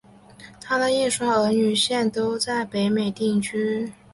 [0.59, 3.93] 她的一双儿女现都在北美定居。